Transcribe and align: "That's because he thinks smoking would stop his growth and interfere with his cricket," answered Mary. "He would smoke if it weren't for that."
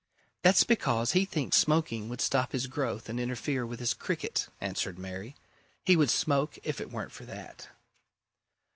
"That's 0.41 0.63
because 0.63 1.11
he 1.11 1.25
thinks 1.25 1.57
smoking 1.57 2.09
would 2.09 2.21
stop 2.21 2.53
his 2.53 2.65
growth 2.65 3.07
and 3.07 3.19
interfere 3.19 3.67
with 3.67 3.79
his 3.79 3.93
cricket," 3.93 4.47
answered 4.59 4.97
Mary. 4.97 5.35
"He 5.85 5.95
would 5.95 6.09
smoke 6.09 6.57
if 6.63 6.81
it 6.81 6.89
weren't 6.89 7.11
for 7.11 7.25
that." 7.25 7.67